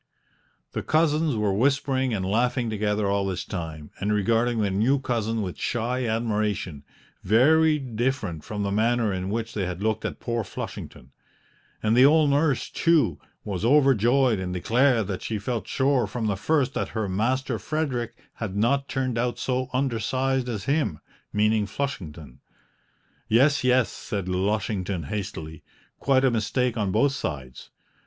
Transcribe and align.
The 0.71 0.81
cousins 0.81 1.35
were 1.35 1.53
whispering 1.53 2.11
and 2.11 2.25
laughing 2.25 2.71
together 2.71 3.05
all 3.07 3.23
this 3.27 3.45
time 3.45 3.91
and 3.99 4.11
regarding 4.11 4.59
their 4.59 4.71
new 4.71 4.97
cousin 4.97 5.43
with 5.43 5.59
shy 5.59 6.07
admiration, 6.07 6.83
very 7.21 7.77
different 7.77 8.43
from 8.43 8.63
the 8.63 8.71
manner 8.71 9.13
in 9.13 9.29
which 9.29 9.53
they 9.53 9.67
had 9.67 9.83
looked 9.83 10.03
at 10.03 10.19
poor 10.19 10.43
Flushington; 10.43 11.11
and 11.83 11.95
the 11.95 12.03
old 12.03 12.31
nurse, 12.31 12.71
too, 12.71 13.19
was 13.43 13.63
overjoyed 13.63 14.39
and 14.39 14.55
declared 14.55 15.05
that 15.05 15.21
she 15.21 15.37
felt 15.37 15.67
sure 15.67 16.07
from 16.07 16.25
the 16.25 16.35
first 16.35 16.73
that 16.73 16.89
her 16.97 17.07
Master 17.07 17.59
Frederick 17.59 18.15
had 18.33 18.55
not 18.55 18.89
turned 18.89 19.19
out 19.19 19.37
so 19.37 19.69
undersized 19.71 20.49
as 20.49 20.63
him 20.63 20.97
meaning 21.31 21.67
Flushington. 21.67 22.39
"Yes, 23.27 23.63
yes," 23.63 23.91
said 23.91 24.27
Lushington 24.27 25.03
hastily, 25.03 25.63
"quite 25.99 26.25
a 26.25 26.31
mistake 26.31 26.75
on 26.75 26.91
both 26.91 27.11
sides. 27.11 27.69